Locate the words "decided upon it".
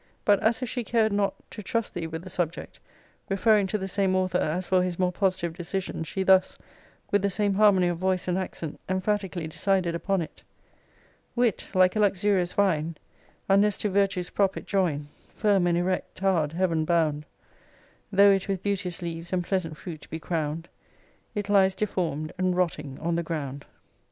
9.47-10.41